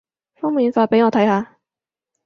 [0.33, 1.59] 封面發畀我睇下